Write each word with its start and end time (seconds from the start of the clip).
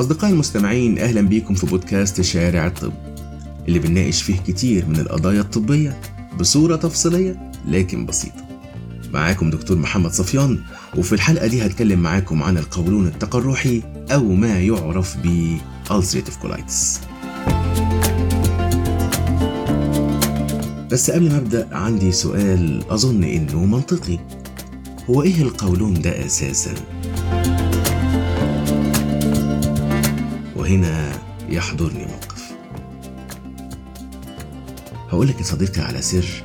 أصدقائي 0.00 0.32
المستمعين 0.32 0.98
أهلا 0.98 1.20
بيكم 1.20 1.54
في 1.54 1.66
بودكاست 1.66 2.20
شارع 2.20 2.66
الطب 2.66 2.92
اللي 3.68 3.78
بنناقش 3.78 4.22
فيه 4.22 4.36
كتير 4.40 4.86
من 4.86 4.96
القضايا 5.00 5.40
الطبية 5.40 6.00
بصورة 6.38 6.76
تفصيلية 6.76 7.52
لكن 7.66 8.06
بسيطة. 8.06 8.44
معاكم 9.12 9.50
دكتور 9.50 9.76
محمد 9.76 10.12
صفيان 10.12 10.58
وفي 10.96 11.12
الحلقة 11.12 11.46
دي 11.46 11.66
هتكلم 11.66 12.00
معاكم 12.00 12.42
عن 12.42 12.58
القولون 12.58 13.06
التقرحي 13.06 13.82
أو 14.10 14.24
ما 14.34 14.60
يعرف 14.60 15.16
ب 15.24 15.56
ulcerative 15.90 16.44
colitis. 16.46 17.00
بس 20.90 21.10
قبل 21.10 21.30
ما 21.30 21.38
أبدأ 21.38 21.68
عندي 21.72 22.12
سؤال 22.12 22.90
أظن 22.90 23.24
إنه 23.24 23.64
منطقي. 23.64 24.18
هو 25.10 25.22
إيه 25.22 25.42
القولون 25.42 25.94
ده 26.02 26.26
أساساً؟ 26.26 26.74
وهنا 30.70 31.12
يحضرني 31.48 32.06
موقف. 32.06 32.52
هقولك 35.08 35.38
يا 35.38 35.44
صديقي 35.44 35.82
على 35.82 36.02
سر 36.02 36.42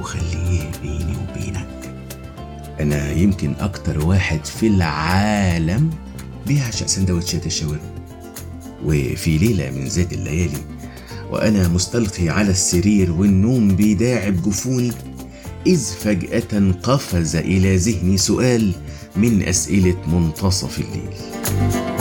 وخليه 0.00 0.70
بيني 0.82 1.16
وبينك. 1.16 1.68
أنا 2.80 3.12
يمكن 3.12 3.54
أكتر 3.60 4.06
واحد 4.06 4.44
في 4.44 4.66
العالم 4.66 5.90
بيعشق 6.46 6.86
سندوتشات 6.86 7.46
الشاورما. 7.46 7.94
وفي 8.84 9.38
ليلة 9.38 9.70
من 9.70 9.84
ذات 9.84 10.12
الليالي 10.12 10.64
وأنا 11.30 11.68
مستلقي 11.68 12.28
على 12.28 12.50
السرير 12.50 13.12
والنوم 13.12 13.76
بيداعب 13.76 14.42
جفوني 14.42 14.92
إذ 15.66 15.80
فجأة 15.84 16.72
قفز 16.82 17.36
إلى 17.36 17.76
ذهني 17.76 18.16
سؤال 18.16 18.72
من 19.16 19.42
أسئلة 19.42 19.96
منتصف 20.06 20.80
الليل. 20.80 21.95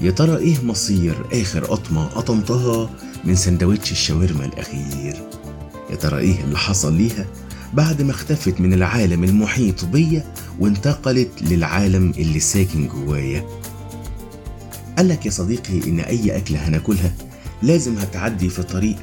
يا 0.00 0.10
ترى 0.10 0.36
إيه 0.36 0.64
مصير 0.64 1.14
آخر 1.32 1.64
قطمة 1.64 2.04
قطمتها 2.06 2.90
من 3.24 3.34
سندوتش 3.36 3.92
الشاورما 3.92 4.44
الأخير؟ 4.44 5.16
يا 5.90 5.96
ترى 5.96 6.18
إيه 6.18 6.44
اللي 6.44 6.58
حصل 6.58 6.94
ليها 6.94 7.26
بعد 7.74 8.02
ما 8.02 8.10
اختفت 8.10 8.60
من 8.60 8.72
العالم 8.72 9.24
المحيط 9.24 9.84
بيا 9.84 10.24
وانتقلت 10.60 11.42
للعالم 11.42 12.12
اللي 12.18 12.40
ساكن 12.40 12.88
جوايا؟ 12.88 13.44
قالك 14.98 15.26
يا 15.26 15.30
صديقي 15.30 15.88
إن 15.90 16.00
أي 16.00 16.36
أكلة 16.36 16.58
هناكلها 16.68 17.12
لازم 17.62 17.98
هتعدي 17.98 18.48
في 18.48 18.62
طريق 18.62 18.96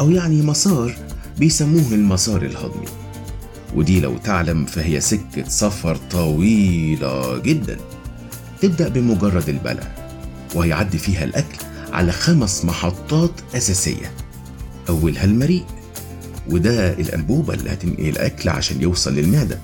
أو 0.00 0.10
يعني 0.10 0.42
مسار 0.42 0.92
بيسموه 1.38 1.92
المسار 1.92 2.42
الهضمي. 2.42 2.86
ودي 3.76 4.00
لو 4.00 4.16
تعلم 4.18 4.64
فهي 4.64 5.00
سكة 5.00 5.48
سفر 5.48 5.96
طويلة 6.10 7.38
جدا. 7.38 7.76
تبدأ 8.60 8.88
بمجرد 8.88 9.48
البلع 9.48 9.97
وهيعدي 10.54 10.98
فيها 10.98 11.24
الأكل 11.24 11.58
على 11.92 12.12
خمس 12.12 12.64
محطات 12.64 13.30
أساسية. 13.54 14.12
أولها 14.88 15.24
المريء 15.24 15.64
وده 16.50 16.92
الأنبوبة 16.92 17.54
اللي 17.54 17.72
هتنقل 17.72 18.08
الأكل 18.08 18.48
عشان 18.48 18.82
يوصل 18.82 19.14
للمعدة. 19.14 19.58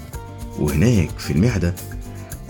وهناك 0.59 1.19
في 1.19 1.33
المعدة 1.33 1.75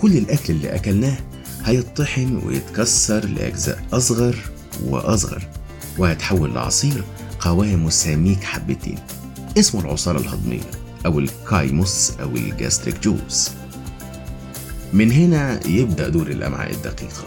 كل 0.00 0.16
الأكل 0.16 0.52
اللي 0.52 0.74
أكلناه 0.74 1.16
هيطحن 1.64 2.40
ويتكسر 2.46 3.24
لأجزاء 3.26 3.84
أصغر 3.92 4.36
وأصغر 4.84 5.48
وهيتحول 5.98 6.54
لعصير 6.54 7.04
قوامه 7.40 7.90
سميك 7.90 8.44
حبتين. 8.44 8.98
اسمه 9.58 9.80
العصارة 9.80 10.18
الهضمية 10.20 10.70
أو 11.06 11.18
الكايموس 11.18 12.12
أو 12.22 12.36
ال 12.36 12.44
gastric 12.45 13.02
juice 13.02 13.48
من 14.92 15.12
هنا 15.12 15.66
يبدأ 15.66 16.08
دور 16.08 16.26
الأمعاء 16.26 16.70
الدقيقة. 16.72 17.24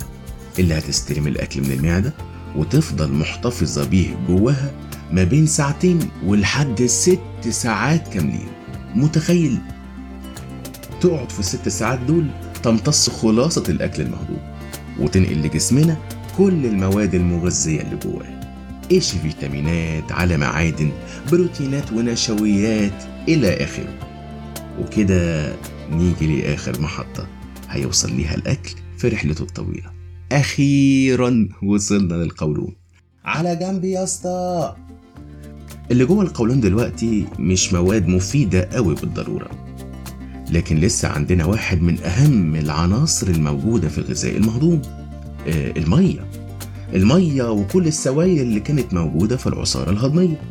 اللي 0.59 0.77
هتستلم 0.77 1.27
الأكل 1.27 1.61
من 1.61 1.71
المعدة 1.71 2.13
وتفضل 2.55 3.11
محتفظة 3.11 3.85
بيه 3.85 4.15
جواها 4.27 4.71
ما 5.11 5.23
بين 5.23 5.47
ساعتين 5.47 5.99
ولحد 6.25 6.85
ست 6.85 7.19
ساعات 7.49 8.07
كاملين. 8.07 8.47
متخيل؟ 8.95 9.57
تقعد 11.01 11.31
في 11.31 11.39
الست 11.39 11.69
ساعات 11.69 11.99
دول 11.99 12.27
تمتص 12.63 13.09
خلاصة 13.09 13.63
الأكل 13.69 14.01
المهضوم 14.01 14.39
وتنقل 14.99 15.41
لجسمنا 15.41 15.97
كل 16.37 16.65
المواد 16.65 17.15
المغذية 17.15 17.81
اللي 17.81 17.95
جواه. 17.95 18.37
إيش 18.91 19.11
فيتامينات 19.11 20.11
على 20.11 20.37
معادن 20.37 20.91
بروتينات 21.31 21.91
ونشويات 21.91 23.03
إلى 23.27 23.63
آخره. 23.63 23.93
وكده 24.79 25.53
نيجي 25.91 26.41
لآخر 26.41 26.81
محطة 26.81 27.27
هيوصل 27.69 28.15
ليها 28.15 28.35
الأكل 28.35 28.71
في 28.97 29.07
رحلته 29.07 29.41
الطويلة. 29.41 29.96
أخيرا 30.31 31.49
وصلنا 31.63 32.13
للقولون 32.13 32.75
على 33.25 33.55
جنب 33.55 33.85
يا 33.85 34.03
أسطى. 34.03 34.75
اللي 35.91 36.05
جوه 36.05 36.23
القولون 36.23 36.59
دلوقتي 36.59 37.25
مش 37.39 37.73
مواد 37.73 38.07
مفيدة 38.07 38.69
قوي 38.73 38.95
بالضرورة. 38.95 39.49
لكن 40.51 40.77
لسه 40.77 41.07
عندنا 41.07 41.45
واحد 41.45 41.81
من 41.81 41.97
أهم 41.99 42.55
العناصر 42.55 43.27
الموجودة 43.27 43.89
في 43.89 43.97
الغذاء 43.97 44.37
المهضوم 44.37 44.81
آه 45.47 45.71
المية. 45.77 46.25
المية 46.93 47.51
وكل 47.51 47.87
السوائل 47.87 48.41
اللي 48.41 48.59
كانت 48.59 48.93
موجودة 48.93 49.37
في 49.37 49.47
العصارة 49.47 49.89
الهضمية. 49.89 50.41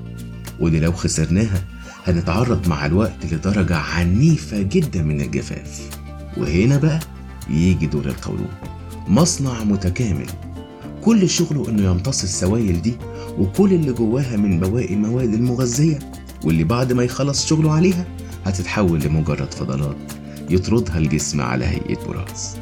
ودي 0.60 0.80
لو 0.80 0.92
خسرناها 0.92 1.64
هنتعرض 2.04 2.68
مع 2.68 2.86
الوقت 2.86 3.32
لدرجة 3.32 3.76
عنيفة 3.76 4.62
جدا 4.62 5.02
من 5.02 5.20
الجفاف. 5.20 5.90
وهنا 6.36 6.76
بقى 6.76 7.00
يجي 7.50 7.86
دور 7.86 8.06
القولون. 8.06 8.48
مصنع 9.08 9.64
متكامل. 9.64 10.26
كل 11.04 11.28
شغله 11.28 11.68
إنه 11.68 11.82
يمتص 11.90 12.22
السوائل 12.22 12.82
دي 12.82 12.94
وكل 13.38 13.72
اللي 13.72 13.92
جواها 13.92 14.36
من 14.36 14.60
بواقي 14.60 14.94
المواد 14.94 15.34
المغذية 15.34 15.98
واللي 16.44 16.64
بعد 16.64 16.92
ما 16.92 17.02
يخلص 17.04 17.46
شغله 17.46 17.72
عليها 17.72 18.04
هتتحول 18.44 19.00
لمجرد 19.02 19.54
فضلات 19.54 19.96
يطردها 20.50 20.98
الجسم 20.98 21.40
على 21.40 21.64
هيئة 21.64 22.06
براز. 22.06 22.56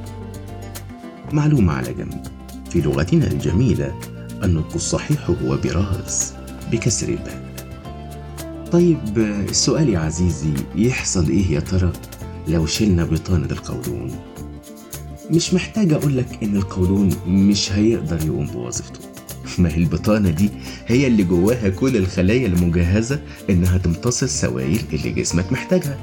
معلومة 1.33 1.73
على 1.73 1.95
جنب. 1.95 2.23
في 2.71 2.81
لغتنا 2.81 3.27
الجميلة 3.27 3.95
النطق 4.43 4.75
الصحيح 4.75 5.31
هو 5.31 5.57
براز 5.57 6.33
بكسر 6.73 7.09
الباء. 7.09 7.45
طيب 8.73 9.19
السؤال 9.51 9.89
يا 9.89 9.99
عزيزي 9.99 10.55
يحصل 10.77 11.29
إيه 11.29 11.53
يا 11.53 11.61
ترى 11.61 11.93
لو 12.49 12.67
شلنا 12.67 13.05
بطانة 13.05 13.49
القولون؟ 13.51 14.11
مش 15.31 15.55
محتاج 15.55 15.93
أقولك 15.93 16.39
إن 16.43 16.57
القولون 16.57 17.11
مش 17.27 17.73
هيقدر 17.73 18.27
يقوم 18.27 18.47
بوظيفته. 18.47 19.01
ما 19.59 19.69
هي 19.69 19.77
البطانة 19.77 20.31
دي 20.31 20.51
هي 20.87 21.07
اللي 21.07 21.23
جواها 21.25 21.69
كل 21.69 21.97
الخلايا 21.97 22.47
المجهزة 22.47 23.21
إنها 23.51 23.79
تمتص 23.79 24.23
السوائل 24.23 24.81
اللي 24.93 25.11
جسمك 25.11 25.53
محتاجها. 25.53 25.99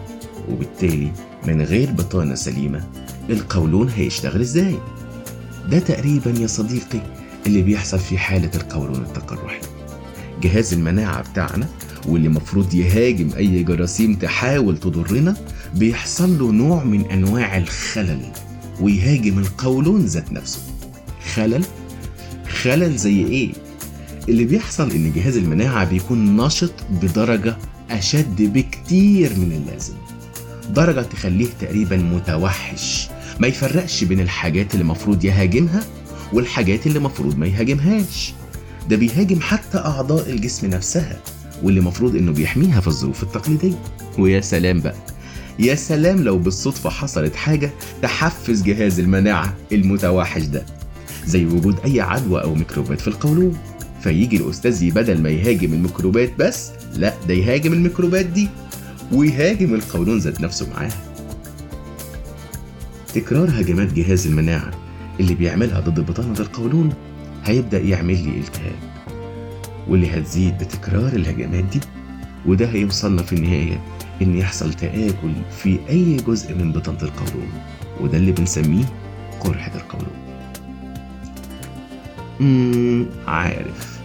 وبالتالي 0.50 1.12
من 1.48 1.62
غير 1.62 1.92
بطانة 1.92 2.36
سليمة 2.36 2.84
القولون 3.30 3.90
هيشتغل 3.90 4.42
إزاي؟ 4.42 4.76
ده 5.70 5.80
تقريبا 5.80 6.34
يا 6.40 6.48
صديقي 6.48 7.00
اللي 7.48 7.62
بيحصل 7.62 8.00
في 8.00 8.18
حالة 8.18 8.52
القولون 8.56 9.02
التقرحي. 9.02 9.60
جهاز 10.42 10.74
المناعة 10.74 11.32
بتاعنا 11.32 11.68
واللي 12.08 12.30
مفروض 12.30 12.74
يهاجم 12.74 13.30
أي 13.38 13.64
جراثيم 13.64 14.16
تحاول 14.16 14.78
تضرنا 14.78 15.36
بيحصل 15.76 16.40
له 16.40 16.52
نوع 16.52 16.84
من 16.84 17.06
أنواع 17.12 17.58
الخلل. 17.58 18.22
ويهاجم 18.82 19.40
القولون 19.40 20.06
ذات 20.06 20.32
نفسه. 20.32 20.60
خلل؟ 21.34 21.64
خلل 22.62 22.98
زي 22.98 23.26
إيه؟ 23.26 23.50
اللي 24.30 24.46
بيحصل 24.46 24.92
إن 24.92 25.14
جهاز 25.14 25.38
المناعة 25.38 25.86
بيكون 25.86 26.38
نشط 26.38 26.74
بدرجة 27.02 27.58
أشد 27.92 28.42
بكتير 28.42 29.30
من 29.30 29.52
اللازم. 29.52 29.94
درجة 30.70 31.02
تخليه 31.02 31.48
تقريبا 31.62 31.98
متوحش. 31.98 33.08
ما 33.40 33.48
يفرقش 33.48 34.04
بين 34.04 34.20
الحاجات 34.20 34.74
اللي 34.74 34.84
مفروض 34.86 35.26
يهاجمها 35.26 35.84
والحاجات 36.34 36.88
اللي 36.88 37.00
مفروض 37.00 37.38
ما 37.38 37.48
يهاجمهاش. 37.48 38.34
ده 38.90 38.96
بيهاجم 38.96 39.40
حتى 39.42 39.78
أعضاء 39.78 40.30
الجسم 40.30 40.68
نفسها 40.68 41.20
واللي 41.64 41.82
مفروض 41.82 42.16
إنه 42.16 42.32
بيحميها 42.32 42.82
في 42.82 42.88
الظروف 42.88 43.24
التقليدية. 43.24 43.80
ويا 44.20 44.42
سلام 44.42 44.80
بقى. 44.82 44.96
يا 45.60 45.76
سلام 45.76 46.24
لو 46.24 46.38
بالصدفة 46.38 46.90
حصلت 46.90 47.36
حاجة 47.36 47.72
تحفز 48.02 48.62
جهاز 48.62 49.00
المناعة 49.00 49.56
المتوحش 49.72 50.42
ده 50.42 50.66
زي 51.26 51.46
وجود 51.46 51.80
أي 51.86 52.02
عدوى 52.02 52.42
أو 52.44 52.56
ميكروبات 52.56 53.02
في 53.02 53.08
القولون. 53.08 53.58
فيجي 54.04 54.38
الأستاذ 54.38 54.92
بدل 54.92 55.22
ما 55.22 55.30
يهاجم 55.30 55.74
الميكروبات 55.74 56.32
بس 56.40 56.72
لا 56.96 57.14
ده 57.28 57.34
يهاجم 57.34 57.74
الميكروبات 57.74 58.26
دي 58.26 58.48
ويهاجم 59.12 59.74
القولون 59.76 60.18
ذات 60.18 60.42
نفسه 60.42 60.70
معاها 60.70 60.98
تكرار 63.14 63.50
هجمات 63.50 63.94
جهاز 63.94 64.28
المناعة 64.28 64.72
اللي 65.20 65.34
بيعملها 65.36 65.80
ضد 65.80 66.00
بطانة 66.00 66.40
القولون 66.40 66.94
هيبدأ 67.44 67.80
يعمل 67.80 68.24
لي 68.24 68.40
التهاب. 68.40 68.92
واللي 69.88 70.10
هتزيد 70.10 70.58
بتكرار 70.58 71.08
الهجمات 71.08 71.64
دي 71.64 71.80
وده 72.46 72.66
هيوصلنا 72.66 73.24
في 73.24 73.34
النهاية 73.34 73.82
إن 74.22 74.38
يحصل 74.38 74.74
تآكل 74.74 75.32
في 75.52 75.80
أي 75.90 76.18
جزء 76.18 76.56
من 76.56 76.72
بطانة 76.72 77.02
القولون 77.02 77.50
وده 78.00 78.18
اللي 78.18 78.32
بنسميه 78.32 78.86
قرحة 79.40 79.76
القولون. 79.76 80.16
امم 82.42 83.06
عارف. 83.28 84.02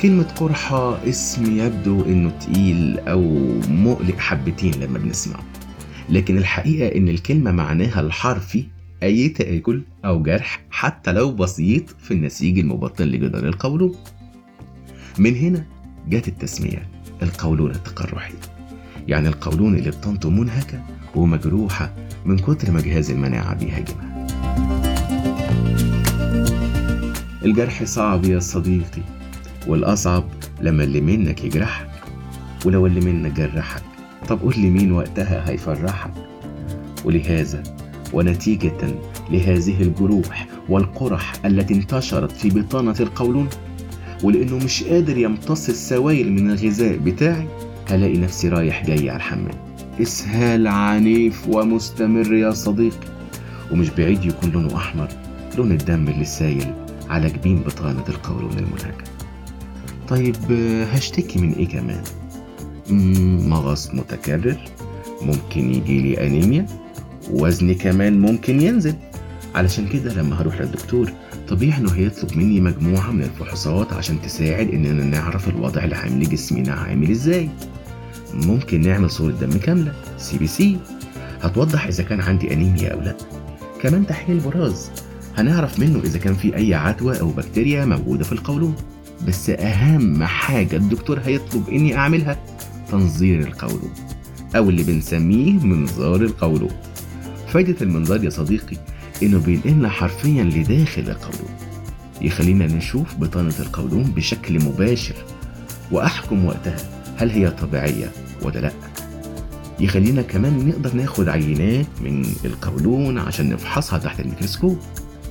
كلمة 0.00 0.22
قرحة 0.22 1.08
اسم 1.08 1.58
يبدو 1.58 2.02
إنه 2.04 2.30
تقيل 2.30 2.98
أو 2.98 3.22
مقلق 3.68 4.18
حبتين 4.18 4.74
لما 4.74 4.98
بنسمعه. 4.98 5.44
لكن 6.10 6.38
الحقيقة 6.38 6.98
إن 6.98 7.08
الكلمة 7.08 7.52
معناها 7.52 8.00
الحرفي 8.00 8.64
أي 9.02 9.28
تآكل 9.28 9.82
أو 10.04 10.22
جرح 10.22 10.64
حتى 10.70 11.12
لو 11.12 11.32
بسيط 11.32 11.90
في 11.90 12.14
النسيج 12.14 12.58
المبطن 12.58 13.04
لجدار 13.04 13.48
القولون. 13.48 13.94
من 15.18 15.36
هنا 15.36 15.64
جت 16.08 16.28
التسمية 16.28 16.88
القولون 17.22 17.70
التقرحي. 17.70 18.34
يعني 19.08 19.28
القولون 19.28 19.74
اللي 19.74 19.90
بتنطو 19.90 20.30
منهكة 20.30 20.80
ومجروحة 21.14 21.92
من 22.24 22.38
كتر 22.38 22.70
ما 22.70 22.80
جهاز 22.80 23.10
المناعة 23.10 23.54
بيهاجمها. 23.54 24.26
الجرح 27.44 27.84
صعب 27.84 28.24
يا 28.24 28.38
صديقي 28.38 29.02
والأصعب 29.66 30.24
لما 30.60 30.84
اللي 30.84 31.00
منك 31.00 31.44
يجرحك 31.44 31.88
ولو 32.64 32.86
اللي 32.86 33.00
منك 33.00 33.32
جرحك. 33.32 33.82
طب 34.28 34.40
قول 34.40 34.54
لي 34.58 34.70
مين 34.70 34.92
وقتها 34.92 35.50
هيفرحك؟ 35.50 36.10
ولهذا 37.04 37.62
ونتيجة 38.12 38.94
لهذه 39.30 39.82
الجروح 39.82 40.46
والقرح 40.68 41.32
التي 41.44 41.74
انتشرت 41.74 42.32
في 42.32 42.50
بطانة 42.50 42.94
القولون 43.00 43.48
ولأنه 44.24 44.56
مش 44.56 44.82
قادر 44.84 45.18
يمتص 45.18 45.68
السوائل 45.68 46.32
من 46.32 46.50
الغذاء 46.50 46.96
بتاعي 46.96 47.46
هلاقي 47.88 48.18
نفسي 48.18 48.48
رايح 48.48 48.84
جاي 48.86 49.10
على 49.10 49.16
الحمام 49.16 49.54
إسهال 50.02 50.66
عنيف 50.66 51.48
ومستمر 51.48 52.34
يا 52.34 52.50
صديقي 52.50 53.06
ومش 53.72 53.90
بعيد 53.90 54.24
يكون 54.24 54.50
لونه 54.50 54.76
أحمر 54.76 55.08
لون 55.58 55.72
الدم 55.72 56.08
اللي 56.08 56.24
سايل 56.24 56.74
على 57.10 57.28
جبين 57.30 57.60
بطانة 57.62 58.04
القولون 58.08 58.52
المنهكة 58.58 59.04
طيب 60.08 60.36
هشتكي 60.92 61.38
من 61.38 61.52
إيه 61.52 61.68
كمان؟ 61.68 62.02
مغص 63.48 63.94
متكرر 63.94 64.56
ممكن 65.22 65.74
يجيلي 65.74 66.26
أنيميا 66.26 66.66
وزني 67.30 67.74
كمان 67.74 68.20
ممكن 68.20 68.60
ينزل. 68.60 68.94
علشان 69.54 69.88
كده 69.88 70.14
لما 70.14 70.40
هروح 70.40 70.60
للدكتور 70.60 71.12
طبيعي 71.48 71.78
إنه 71.78 71.90
هيطلب 71.92 72.36
مني 72.38 72.60
مجموعة 72.60 73.10
من 73.10 73.22
الفحوصات 73.22 73.92
عشان 73.92 74.22
تساعد 74.22 74.68
إننا 74.68 75.04
نعرف 75.04 75.48
الوضع 75.48 75.84
العام 75.84 76.22
لجسمنا 76.22 76.72
عامل 76.74 77.10
إزاي. 77.10 77.48
ممكن 78.36 78.80
نعمل 78.80 79.10
صورة 79.10 79.32
دم 79.32 79.58
كاملة. 79.58 79.94
CBC 80.18 80.76
هتوضح 81.42 81.86
إذا 81.86 82.02
كان 82.02 82.20
عندي 82.20 82.52
أنيميا 82.52 82.92
أو 82.92 83.00
لا. 83.00 83.16
كمان 83.82 84.06
تحليل 84.06 84.40
براز 84.40 84.90
هنعرف 85.36 85.78
منه 85.78 85.98
إذا 86.04 86.18
كان 86.18 86.34
في 86.34 86.56
أي 86.56 86.74
عدوى 86.74 87.20
أو 87.20 87.30
بكتيريا 87.30 87.84
موجودة 87.84 88.24
في 88.24 88.32
القولون. 88.32 88.74
بس 89.28 89.50
أهم 89.50 90.24
حاجة 90.24 90.76
الدكتور 90.76 91.20
هيطلب 91.24 91.68
إني 91.68 91.96
أعملها 91.96 92.38
تنظير 92.90 93.40
القولون 93.40 93.90
أو 94.56 94.70
اللي 94.70 94.82
بنسميه 94.82 95.52
منظار 95.52 96.22
القولون. 96.22 96.70
فايدة 97.48 97.76
المنظار 97.82 98.24
يا 98.24 98.30
صديقي 98.30 98.76
إنه 99.22 99.38
بينقلنا 99.38 99.88
حرفيا 99.88 100.44
لداخل 100.44 101.02
القولون. 101.02 101.50
يخلينا 102.20 102.66
نشوف 102.66 103.14
بطانة 103.14 103.54
القولون 103.60 104.02
بشكل 104.02 104.64
مباشر 104.64 105.14
وأحكم 105.92 106.44
وقتها. 106.44 106.95
هل 107.16 107.30
هي 107.30 107.50
طبيعية 107.50 108.10
ولا 108.42 108.58
لأ؟ 108.58 108.72
يخلينا 109.80 110.22
كمان 110.22 110.68
نقدر 110.68 110.94
ناخد 110.94 111.28
عينات 111.28 111.86
من 112.00 112.26
القولون 112.44 113.18
عشان 113.18 113.48
نفحصها 113.48 113.98
تحت 113.98 114.20
الميكروسكوب 114.20 114.78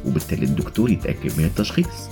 وبالتالي 0.05 0.45
الدكتور 0.45 0.89
يتأكد 0.91 1.31
من 1.39 1.45
التشخيص. 1.45 2.09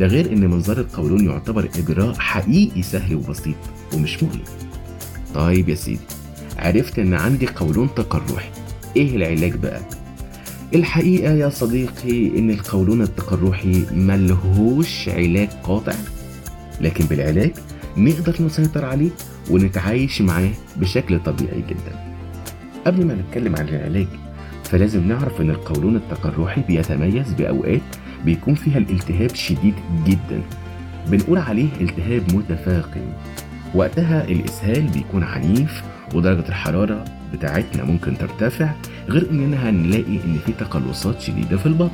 ده 0.00 0.06
غير 0.06 0.32
إن 0.32 0.50
منظار 0.50 0.78
القولون 0.78 1.24
يعتبر 1.26 1.68
إجراء 1.78 2.14
حقيقي 2.14 2.82
سهل 2.82 3.14
وبسيط 3.14 3.54
ومش 3.94 4.22
مؤلم 4.22 4.42
طيب 5.34 5.68
يا 5.68 5.74
سيدي 5.74 6.00
عرفت 6.58 6.98
إن 6.98 7.14
عندي 7.14 7.46
قولون 7.46 7.88
تقرحي. 7.96 8.50
إيه 8.96 9.16
العلاج 9.16 9.54
بقى؟ 9.54 9.80
الحقيقة 10.74 11.32
يا 11.34 11.48
صديقي 11.48 12.38
إن 12.38 12.50
القولون 12.50 13.02
التقرحي 13.02 13.84
ملهوش 13.92 15.08
علاج 15.08 15.48
قاطع. 15.62 15.94
لكن 16.80 17.04
بالعلاج 17.04 17.50
نقدر 17.96 18.42
نسيطر 18.42 18.84
عليه 18.84 19.10
ونتعايش 19.50 20.22
معاه 20.22 20.50
بشكل 20.76 21.20
طبيعي 21.20 21.62
جدا. 21.68 22.12
قبل 22.86 23.06
ما 23.06 23.14
نتكلم 23.14 23.56
عن 23.56 23.68
العلاج 23.68 24.06
فلازم 24.64 25.08
نعرف 25.08 25.40
إن 25.40 25.50
القولون 25.50 25.96
التقرحي 25.96 26.62
بيتميز 26.68 27.32
بأوقات 27.32 27.80
بيكون 28.24 28.54
فيها 28.54 28.78
الالتهاب 28.78 29.34
شديد 29.34 29.74
جدا. 30.06 30.42
بنقول 31.06 31.38
عليه 31.38 31.68
التهاب 31.80 32.34
متفاقم. 32.34 33.12
وقتها 33.74 34.24
الإسهال 34.24 34.88
بيكون 34.88 35.22
عنيف 35.22 35.82
ودرجة 36.14 36.48
الحرارة 36.48 37.04
بتاعتنا 37.32 37.84
ممكن 37.84 38.18
ترتفع 38.18 38.72
غير 39.08 39.30
إننا 39.30 39.70
هنلاقي 39.70 40.16
إن 40.24 40.38
في 40.46 40.52
تقلصات 40.52 41.20
شديدة 41.20 41.56
في 41.56 41.66
البطن. 41.66 41.92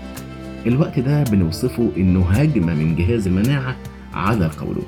الوقت 0.67 0.99
ده 0.99 1.23
بنوصفه 1.23 1.91
إنه 1.97 2.31
هجمة 2.31 2.75
من 2.75 2.97
جهاز 2.97 3.27
المناعة 3.27 3.77
على 4.15 4.47
القولون. 4.47 4.87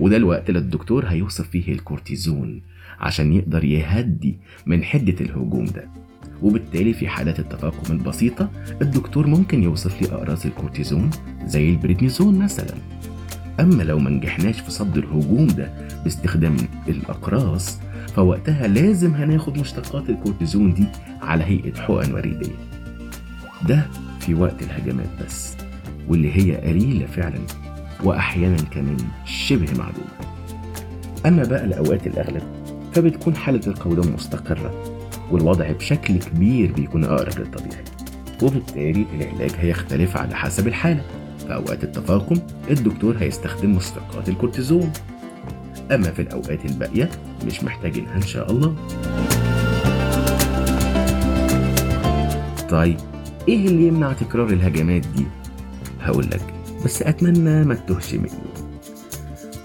وده 0.00 0.16
الوقت 0.16 0.48
اللي 0.48 0.58
الدكتور 0.60 1.06
هيوصف 1.06 1.48
فيه 1.50 1.72
الكورتيزون 1.72 2.62
عشان 3.00 3.32
يقدر 3.32 3.64
يهدي 3.64 4.38
من 4.66 4.84
حدة 4.84 5.14
الهجوم 5.20 5.64
ده. 5.64 5.88
وبالتالي 6.42 6.92
في 6.92 7.08
حالات 7.08 7.38
التفاقم 7.40 7.92
البسيطة 7.92 8.50
الدكتور 8.82 9.26
ممكن 9.26 9.62
يوصف 9.62 10.02
لي 10.02 10.08
أقراص 10.08 10.46
الكورتيزون 10.46 11.10
زي 11.46 11.70
البريدنيزون 11.70 12.38
مثلا. 12.38 12.74
أما 13.60 13.82
لو 13.82 13.98
ما 13.98 14.10
نجحناش 14.10 14.60
في 14.60 14.70
صد 14.70 14.96
الهجوم 14.98 15.46
ده 15.46 15.72
باستخدام 16.04 16.56
الأقراص 16.88 17.78
فوقتها 18.16 18.66
لازم 18.66 19.14
هناخد 19.14 19.58
مشتقات 19.58 20.10
الكورتيزون 20.10 20.74
دي 20.74 20.84
على 21.22 21.44
هيئة 21.44 21.80
حقن 21.80 22.12
وريدية. 22.12 22.52
ده 23.68 23.86
في 24.20 24.34
وقت 24.34 24.62
الهجمات 24.62 25.08
بس 25.24 25.56
واللي 26.08 26.32
هي 26.36 26.56
قليلة 26.56 27.06
فعلا. 27.06 27.38
وأحيانا 28.04 28.56
كمان 28.56 28.96
شبه 29.24 29.78
معدومة 29.78 30.34
أما 31.26 31.42
بقى 31.42 31.64
الأوقات 31.64 32.06
الأغلب 32.06 32.42
فبتكون 32.92 33.36
حالة 33.36 33.60
القولون 33.66 34.12
مستقرة 34.12 34.94
والوضع 35.30 35.70
بشكل 35.72 36.18
كبير 36.18 36.72
بيكون 36.72 37.04
أقرب 37.04 37.38
للطبيعي 37.38 37.84
وبالتالي 38.42 39.06
العلاج 39.20 39.50
هيختلف 39.60 40.16
على 40.16 40.34
حسب 40.34 40.68
الحالة. 40.68 41.02
في 41.46 41.54
أوقات 41.54 41.84
التفاقم 41.84 42.36
الدكتور 42.70 43.16
هيستخدم 43.20 43.70
مشتقات 43.76 44.28
الكورتيزون. 44.28 44.92
أما 45.92 46.10
في 46.10 46.22
الأوقات 46.22 46.64
الباقية 46.64 47.10
مش 47.46 47.64
محتاجينها 47.64 48.16
إن 48.16 48.22
شاء 48.22 48.50
الله. 48.50 48.74
طيب 52.70 52.96
إيه 53.48 53.66
اللي 53.66 53.86
يمنع 53.86 54.12
تكرار 54.12 54.46
الهجمات 54.48 55.02
دي؟ 55.16 55.26
هقول 56.00 56.24
لك 56.26 56.53
بس 56.84 57.02
أتمنى 57.02 57.64
ما 57.64 57.74
تتوهش 57.74 58.14
مني. 58.14 58.28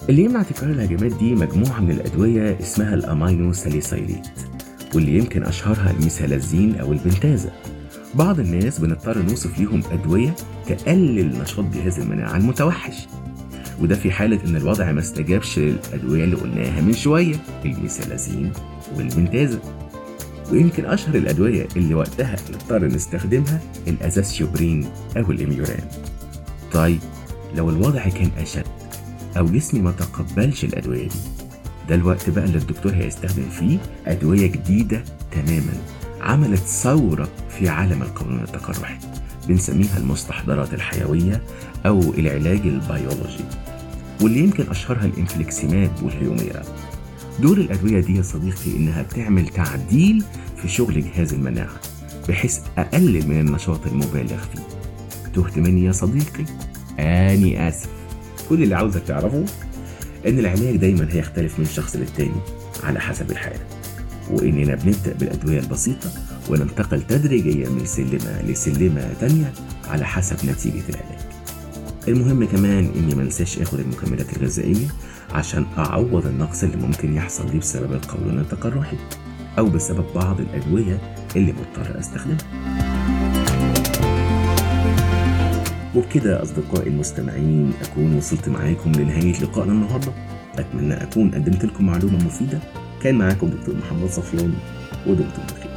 اللي 0.09 0.23
يمنع 0.23 0.43
تكرار 0.43 0.71
الهجمات 0.71 1.11
دي 1.11 1.35
مجموعة 1.35 1.79
من 1.79 1.91
الأدوية 1.91 2.57
اسمها 2.61 2.93
ال 2.93 3.53
aminosalicylate 3.53 4.27
واللي 4.95 5.17
يمكن 5.17 5.43
أشهرها 5.43 5.91
الميثالازين 5.91 6.75
أو 6.75 6.91
البنتازا 6.91 7.51
بعض 8.15 8.39
الناس 8.39 8.79
بنضطر 8.79 9.21
نوصف 9.21 9.59
ليهم 9.59 9.83
أدوية 9.91 10.35
تقلل 10.67 11.39
نشاط 11.41 11.65
جهاز 11.73 11.99
المناعة 11.99 12.37
المتوحش. 12.37 13.07
وده 13.81 13.95
في 13.95 14.11
حالة 14.11 14.39
إن 14.45 14.55
الوضع 14.55 14.91
ما 14.91 14.99
استجابش 14.99 15.59
للأدوية 15.59 16.23
اللي 16.23 16.35
قلناها 16.35 16.81
من 16.81 16.93
شوية 16.93 17.35
الميثالازين 17.65 18.51
والبنتازا 18.95 19.59
ويمكن 20.51 20.85
أشهر 20.85 21.15
الأدوية 21.15 21.67
اللي 21.75 21.93
وقتها 21.93 22.35
نضطر 22.49 22.85
نستخدمها 22.85 23.59
الأزاسيوبرين 23.87 24.85
أو 25.17 25.31
الإميوران. 25.31 25.83
طيب 26.71 26.99
لو 27.55 27.69
الوضع 27.69 28.09
كان 28.09 28.31
أشد 28.37 28.63
أو 29.37 29.45
جسمي 29.45 29.81
ما 29.81 29.91
تقبلش 29.91 30.63
الأدوية 30.63 31.07
دي. 31.07 31.15
ده 31.89 31.95
الوقت 31.95 32.29
بقى 32.29 32.45
اللي 32.45 32.57
الدكتور 32.57 32.93
هيستخدم 32.93 33.49
فيه 33.49 33.77
أدوية 34.07 34.47
جديدة 34.47 35.03
تماما 35.31 35.73
عملت 36.21 36.59
ثورة 36.59 37.27
في 37.59 37.69
عالم 37.69 38.01
القولون 38.01 38.39
التقرحي 38.39 38.95
بنسميها 39.47 39.97
المستحضرات 39.97 40.73
الحيوية 40.73 41.41
أو 41.85 41.99
العلاج 41.99 42.59
البيولوجي 42.59 43.43
واللي 44.21 44.39
يمكن 44.39 44.69
أشهرها 44.69 45.05
الإنفليكسيماب 45.05 45.91
والهيوميرا. 46.03 46.61
دور 47.39 47.57
الأدوية 47.57 47.99
دي 47.99 48.17
يا 48.17 48.21
صديقي 48.21 48.77
إنها 48.77 49.01
بتعمل 49.01 49.47
تعديل 49.47 50.23
في 50.61 50.67
شغل 50.67 51.03
جهاز 51.11 51.33
المناعة 51.33 51.79
بحيث 52.29 52.59
أقلل 52.77 53.27
من 53.27 53.39
النشاط 53.39 53.87
المبالغ 53.87 54.37
فيه. 54.53 54.78
تهت 55.33 55.57
مني 55.57 55.83
يا 55.85 55.91
صديقي. 55.91 56.45
أني 56.99 57.67
آسف. 57.67 57.89
كل 58.49 58.63
اللي 58.63 58.75
عاوزك 58.75 59.01
تعرفه 59.07 59.45
إن 60.27 60.39
العلاج 60.39 60.75
دايما 60.75 61.07
هيختلف 61.11 61.59
من 61.59 61.65
شخص 61.65 61.95
للتاني 61.95 62.41
على 62.83 62.99
حسب 62.99 63.31
الحالة 63.31 63.59
وإننا 64.31 64.75
بنبدأ 64.75 65.13
بالأدوية 65.19 65.59
البسيطة 65.59 66.11
وننتقل 66.49 67.01
تدريجيا 67.01 67.69
من 67.69 67.85
سلمة 67.85 68.41
لسلمة 68.47 69.13
تانية 69.19 69.53
على 69.89 70.05
حسب 70.05 70.49
نتيجة 70.49 70.83
العلاج. 70.89 71.19
المهم 72.07 72.45
كمان 72.45 72.91
إني 72.95 73.15
منساش 73.15 73.59
آخد 73.59 73.79
المكملات 73.79 74.37
الغذائية 74.37 74.87
عشان 75.31 75.65
أعوض 75.77 76.25
النقص 76.25 76.63
اللي 76.63 76.77
ممكن 76.77 77.13
يحصل 77.13 77.51
لي 77.51 77.59
بسبب 77.59 77.93
القولون 77.93 78.39
التقرحي 78.39 78.97
أو 79.59 79.65
بسبب 79.65 80.05
بعض 80.15 80.39
الأدوية 80.39 81.15
اللي 81.35 81.53
مضطر 81.53 81.99
أستخدمها. 81.99 82.88
وبكده 85.95 86.43
أصدقائي 86.43 86.89
المستمعين 86.89 87.73
أكون 87.83 88.17
وصلت 88.17 88.49
معاكم 88.49 88.91
لنهاية 88.91 89.41
لقائنا 89.41 89.71
النهاردة. 89.71 90.11
أتمنى 90.57 90.93
أكون 90.93 91.31
قدمت 91.31 91.65
لكم 91.65 91.85
معلومة 91.85 92.25
مفيدة. 92.25 92.59
كان 93.01 93.15
معاكم 93.15 93.47
دكتور 93.47 93.75
محمد 93.75 94.09
صفوان 94.09 94.53
ودمتم 95.07 95.41
بخير 95.49 95.68